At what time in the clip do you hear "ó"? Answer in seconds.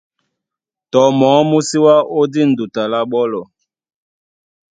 2.19-2.21